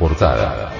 Portada. 0.00 0.70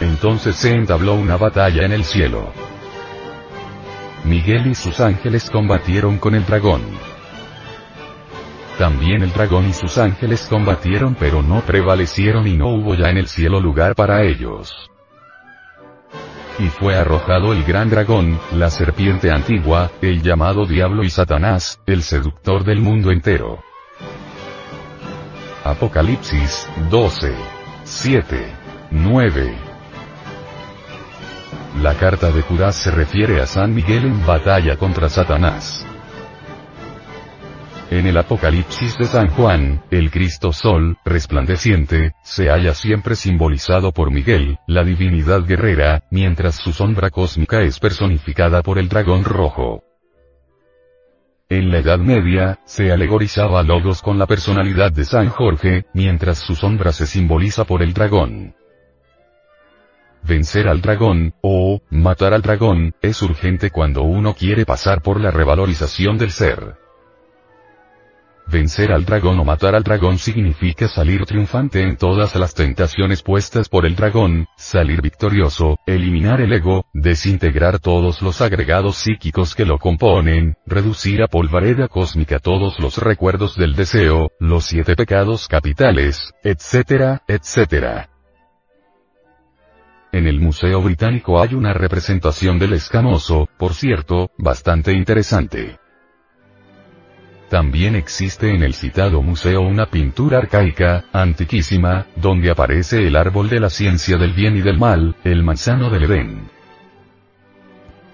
Entonces 0.00 0.54
se 0.54 0.70
entabló 0.70 1.14
una 1.14 1.36
batalla 1.36 1.84
en 1.84 1.90
el 1.90 2.04
cielo. 2.04 2.61
Miguel 4.24 4.68
y 4.68 4.74
sus 4.74 5.00
ángeles 5.00 5.50
combatieron 5.50 6.18
con 6.18 6.34
el 6.34 6.44
dragón. 6.46 6.82
También 8.78 9.22
el 9.22 9.32
dragón 9.32 9.68
y 9.68 9.72
sus 9.72 9.98
ángeles 9.98 10.46
combatieron 10.48 11.14
pero 11.14 11.42
no 11.42 11.60
prevalecieron 11.60 12.46
y 12.46 12.56
no 12.56 12.68
hubo 12.68 12.94
ya 12.94 13.10
en 13.10 13.18
el 13.18 13.28
cielo 13.28 13.60
lugar 13.60 13.94
para 13.94 14.22
ellos. 14.22 14.90
Y 16.58 16.68
fue 16.68 16.96
arrojado 16.96 17.52
el 17.52 17.64
gran 17.64 17.90
dragón, 17.90 18.38
la 18.52 18.70
serpiente 18.70 19.30
antigua, 19.30 19.90
el 20.00 20.22
llamado 20.22 20.66
diablo 20.66 21.02
y 21.02 21.10
Satanás, 21.10 21.80
el 21.86 22.02
seductor 22.02 22.64
del 22.64 22.80
mundo 22.80 23.10
entero. 23.10 23.62
Apocalipsis 25.64 26.68
12. 26.90 27.34
7. 27.84 28.54
9. 28.90 29.71
La 31.80 31.94
carta 31.94 32.30
de 32.30 32.42
Judas 32.42 32.76
se 32.76 32.90
refiere 32.90 33.40
a 33.40 33.46
San 33.46 33.74
Miguel 33.74 34.04
en 34.04 34.26
batalla 34.26 34.76
contra 34.76 35.08
Satanás. 35.08 35.86
En 37.90 38.06
el 38.06 38.16
Apocalipsis 38.16 38.96
de 38.98 39.06
San 39.06 39.28
Juan, 39.28 39.82
el 39.90 40.10
Cristo 40.10 40.52
Sol, 40.52 40.98
resplandeciente, 41.04 42.12
se 42.22 42.48
halla 42.48 42.74
siempre 42.74 43.16
simbolizado 43.16 43.92
por 43.92 44.10
Miguel, 44.10 44.58
la 44.66 44.84
divinidad 44.84 45.44
guerrera, 45.44 46.04
mientras 46.10 46.56
su 46.56 46.72
sombra 46.72 47.10
cósmica 47.10 47.62
es 47.62 47.80
personificada 47.80 48.62
por 48.62 48.78
el 48.78 48.88
dragón 48.88 49.24
rojo. 49.24 49.82
En 51.48 51.70
la 51.70 51.78
Edad 51.78 51.98
Media, 51.98 52.60
se 52.64 52.92
alegorizaba 52.92 53.62
Logos 53.62 54.00
con 54.02 54.18
la 54.18 54.26
personalidad 54.26 54.92
de 54.92 55.04
San 55.04 55.28
Jorge, 55.28 55.86
mientras 55.94 56.38
su 56.38 56.54
sombra 56.54 56.92
se 56.92 57.06
simboliza 57.06 57.64
por 57.64 57.82
el 57.82 57.92
dragón. 57.92 58.54
Vencer 60.24 60.68
al 60.68 60.80
dragón, 60.80 61.34
o, 61.42 61.80
matar 61.90 62.32
al 62.32 62.42
dragón, 62.42 62.94
es 63.02 63.22
urgente 63.22 63.70
cuando 63.70 64.02
uno 64.02 64.34
quiere 64.34 64.64
pasar 64.64 65.02
por 65.02 65.20
la 65.20 65.30
revalorización 65.30 66.16
del 66.16 66.30
ser. 66.30 66.76
Vencer 68.46 68.92
al 68.92 69.04
dragón 69.04 69.38
o 69.40 69.44
matar 69.44 69.74
al 69.74 69.82
dragón 69.82 70.18
significa 70.18 70.88
salir 70.88 71.24
triunfante 71.24 71.80
en 71.82 71.96
todas 71.96 72.34
las 72.34 72.54
tentaciones 72.54 73.22
puestas 73.22 73.68
por 73.68 73.86
el 73.86 73.96
dragón, 73.96 74.46
salir 74.56 75.00
victorioso, 75.00 75.78
eliminar 75.86 76.40
el 76.40 76.52
ego, 76.52 76.84
desintegrar 76.92 77.78
todos 77.78 78.20
los 78.20 78.40
agregados 78.40 78.96
psíquicos 78.96 79.54
que 79.54 79.64
lo 79.64 79.78
componen, 79.78 80.56
reducir 80.66 81.22
a 81.22 81.28
polvareda 81.28 81.88
cósmica 81.88 82.38
todos 82.38 82.78
los 82.78 82.98
recuerdos 82.98 83.56
del 83.56 83.74
deseo, 83.74 84.30
los 84.38 84.64
siete 84.64 84.96
pecados 84.96 85.48
capitales, 85.48 86.32
etcétera, 86.42 87.22
etcétera. 87.26 88.11
En 90.12 90.26
el 90.26 90.40
Museo 90.40 90.82
Británico 90.82 91.40
hay 91.40 91.54
una 91.54 91.72
representación 91.72 92.58
del 92.58 92.74
escamoso, 92.74 93.48
por 93.56 93.72
cierto, 93.72 94.30
bastante 94.36 94.92
interesante. 94.92 95.78
También 97.48 97.96
existe 97.96 98.54
en 98.54 98.62
el 98.62 98.74
citado 98.74 99.22
museo 99.22 99.62
una 99.62 99.86
pintura 99.86 100.36
arcaica, 100.38 101.04
antiquísima, 101.14 102.08
donde 102.16 102.50
aparece 102.50 103.06
el 103.06 103.16
árbol 103.16 103.48
de 103.48 103.60
la 103.60 103.70
ciencia 103.70 104.18
del 104.18 104.34
bien 104.34 104.54
y 104.56 104.60
del 104.60 104.78
mal, 104.78 105.16
el 105.24 105.42
manzano 105.42 105.88
del 105.88 106.04
Edén. 106.04 106.50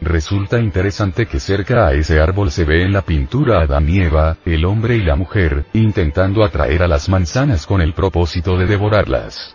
Resulta 0.00 0.60
interesante 0.60 1.26
que 1.26 1.40
cerca 1.40 1.86
a 1.88 1.92
ese 1.92 2.20
árbol 2.20 2.50
se 2.50 2.64
ve 2.64 2.84
en 2.84 2.92
la 2.94 3.02
pintura 3.02 3.60
Adán 3.60 3.88
y 3.88 4.00
Eva, 4.00 4.38
el 4.46 4.64
hombre 4.64 4.96
y 4.96 5.02
la 5.02 5.14
mujer, 5.14 5.66
intentando 5.74 6.42
atraer 6.42 6.82
a 6.82 6.88
las 6.88 7.10
manzanas 7.10 7.66
con 7.66 7.82
el 7.82 7.92
propósito 7.92 8.56
de 8.56 8.64
devorarlas. 8.64 9.54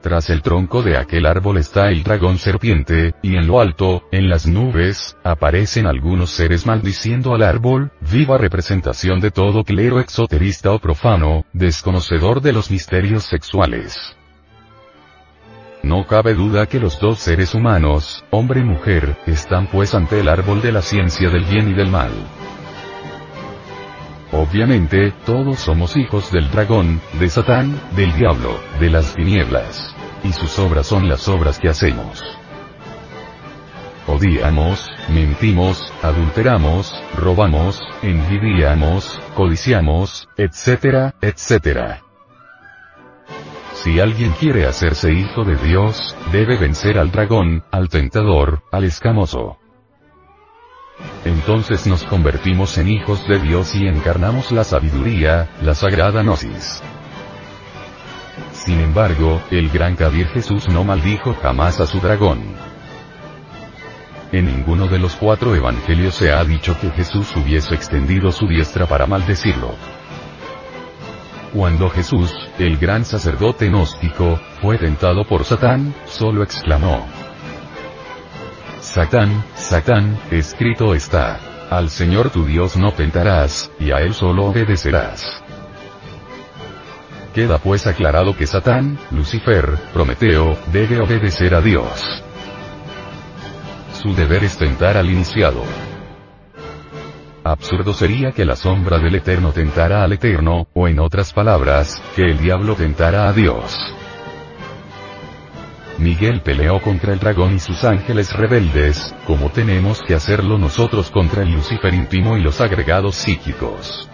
Tras 0.00 0.30
el 0.30 0.40
tronco 0.40 0.82
de 0.82 0.96
aquel 0.96 1.26
árbol 1.26 1.58
está 1.58 1.90
el 1.90 2.02
dragón 2.02 2.38
serpiente, 2.38 3.14
y 3.22 3.36
en 3.36 3.46
lo 3.46 3.60
alto, 3.60 4.04
en 4.10 4.30
las 4.30 4.46
nubes, 4.46 5.16
aparecen 5.22 5.86
algunos 5.86 6.30
seres 6.30 6.64
maldiciendo 6.64 7.34
al 7.34 7.42
árbol, 7.42 7.92
viva 8.00 8.38
representación 8.38 9.20
de 9.20 9.30
todo 9.30 9.62
clero 9.62 10.00
exoterista 10.00 10.72
o 10.72 10.78
profano, 10.78 11.44
desconocedor 11.52 12.40
de 12.40 12.54
los 12.54 12.70
misterios 12.70 13.24
sexuales. 13.24 14.16
No 15.82 16.06
cabe 16.06 16.34
duda 16.34 16.66
que 16.66 16.80
los 16.80 16.98
dos 16.98 17.18
seres 17.18 17.54
humanos, 17.54 18.24
hombre 18.30 18.60
y 18.60 18.64
mujer, 18.64 19.16
están 19.26 19.66
pues 19.66 19.94
ante 19.94 20.20
el 20.20 20.28
árbol 20.28 20.62
de 20.62 20.72
la 20.72 20.82
ciencia 20.82 21.28
del 21.28 21.44
bien 21.44 21.70
y 21.70 21.74
del 21.74 21.90
mal. 21.90 22.10
Obviamente, 24.32 25.12
todos 25.26 25.58
somos 25.58 25.96
hijos 25.96 26.30
del 26.30 26.50
dragón, 26.50 27.00
de 27.18 27.28
Satán, 27.28 27.80
del 27.96 28.12
diablo, 28.14 28.60
de 28.78 28.90
las 28.90 29.14
tinieblas. 29.14 29.94
Y 30.22 30.32
sus 30.32 30.58
obras 30.58 30.86
son 30.86 31.08
las 31.08 31.26
obras 31.28 31.58
que 31.58 31.68
hacemos. 31.68 32.22
Odiamos, 34.06 34.88
mentimos, 35.08 35.92
adulteramos, 36.02 36.92
robamos, 37.16 37.80
envidiamos, 38.02 39.20
codiciamos, 39.34 40.28
etcétera, 40.36 41.14
etcétera. 41.20 42.02
Si 43.74 44.00
alguien 44.00 44.32
quiere 44.32 44.66
hacerse 44.66 45.12
hijo 45.12 45.44
de 45.44 45.56
Dios, 45.56 46.16
debe 46.32 46.56
vencer 46.56 46.98
al 46.98 47.10
dragón, 47.10 47.64
al 47.70 47.88
tentador, 47.88 48.62
al 48.72 48.84
escamoso. 48.84 49.59
Entonces 51.24 51.86
nos 51.86 52.04
convertimos 52.04 52.78
en 52.78 52.88
hijos 52.88 53.26
de 53.28 53.38
Dios 53.38 53.74
y 53.74 53.86
encarnamos 53.86 54.52
la 54.52 54.64
sabiduría, 54.64 55.50
la 55.62 55.74
sagrada 55.74 56.22
gnosis. 56.22 56.82
Sin 58.52 58.80
embargo, 58.80 59.40
el 59.50 59.68
gran 59.70 59.96
Kabir 59.96 60.28
Jesús 60.28 60.68
no 60.68 60.84
maldijo 60.84 61.34
jamás 61.34 61.80
a 61.80 61.86
su 61.86 62.00
dragón. 62.00 62.42
En 64.32 64.46
ninguno 64.46 64.86
de 64.86 64.98
los 64.98 65.16
cuatro 65.16 65.54
evangelios 65.54 66.14
se 66.14 66.32
ha 66.32 66.44
dicho 66.44 66.78
que 66.80 66.90
Jesús 66.90 67.34
hubiese 67.36 67.74
extendido 67.74 68.30
su 68.30 68.46
diestra 68.46 68.86
para 68.86 69.06
maldecirlo. 69.06 69.74
Cuando 71.52 71.90
Jesús, 71.90 72.32
el 72.58 72.76
gran 72.76 73.04
sacerdote 73.04 73.68
gnóstico, 73.68 74.38
fue 74.62 74.78
tentado 74.78 75.24
por 75.24 75.44
Satán, 75.44 75.92
solo 76.06 76.44
exclamó, 76.44 77.08
Satán, 78.90 79.44
Satán, 79.54 80.18
escrito 80.32 80.96
está. 80.96 81.38
Al 81.70 81.90
Señor 81.90 82.30
tu 82.30 82.44
Dios 82.44 82.76
no 82.76 82.90
tentarás, 82.90 83.70
y 83.78 83.92
a 83.92 83.98
Él 83.98 84.14
solo 84.14 84.46
obedecerás. 84.46 85.24
Queda 87.32 87.58
pues 87.58 87.86
aclarado 87.86 88.36
que 88.36 88.48
Satán, 88.48 88.98
Lucifer, 89.12 89.78
Prometeo, 89.92 90.58
debe 90.72 90.98
obedecer 90.98 91.54
a 91.54 91.60
Dios. 91.60 92.24
Su 93.92 94.12
deber 94.12 94.42
es 94.42 94.58
tentar 94.58 94.96
al 94.96 95.08
iniciado. 95.08 95.62
Absurdo 97.44 97.92
sería 97.92 98.32
que 98.32 98.44
la 98.44 98.56
sombra 98.56 98.98
del 98.98 99.14
Eterno 99.14 99.52
tentara 99.52 100.02
al 100.02 100.14
Eterno, 100.14 100.66
o 100.74 100.88
en 100.88 100.98
otras 100.98 101.32
palabras, 101.32 102.02
que 102.16 102.22
el 102.22 102.38
diablo 102.38 102.74
tentara 102.74 103.28
a 103.28 103.32
Dios. 103.32 103.99
Miguel 106.00 106.40
peleó 106.40 106.80
contra 106.80 107.12
el 107.12 107.18
dragón 107.18 107.56
y 107.56 107.58
sus 107.58 107.84
ángeles 107.84 108.32
rebeldes, 108.32 109.14
como 109.26 109.50
tenemos 109.50 110.00
que 110.00 110.14
hacerlo 110.14 110.56
nosotros 110.56 111.10
contra 111.10 111.42
el 111.42 111.52
Lucifer 111.52 111.92
íntimo 111.92 112.38
y 112.38 112.42
los 112.42 112.62
agregados 112.62 113.16
psíquicos. 113.16 114.08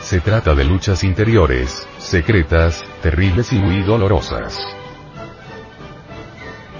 Se 0.00 0.20
trata 0.20 0.54
de 0.54 0.64
luchas 0.64 1.04
interiores, 1.04 1.86
secretas, 1.98 2.82
terribles 3.02 3.52
y 3.52 3.56
muy 3.56 3.82
dolorosas. 3.82 4.58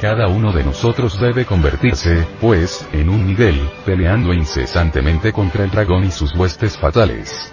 Cada 0.01 0.27
uno 0.29 0.51
de 0.51 0.65
nosotros 0.65 1.21
debe 1.21 1.45
convertirse, 1.45 2.27
pues, 2.41 2.89
en 2.93 3.11
un 3.11 3.27
Miguel, 3.27 3.61
peleando 3.85 4.33
incesantemente 4.33 5.33
contra 5.33 5.65
el 5.65 5.71
dragón 5.71 6.05
y 6.05 6.11
sus 6.11 6.35
huestes 6.35 6.79
fatales. 6.79 7.53